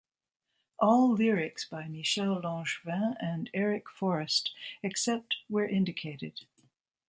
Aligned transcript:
All 0.79 1.11
lyrics 1.13 1.63
by 1.63 1.87
Michel 1.87 2.41
Langevin 2.43 3.17
and 3.19 3.51
Eric 3.53 3.87
Forrest, 3.87 4.51
except 4.81 5.35
where 5.47 5.67
indicated. 5.69 6.47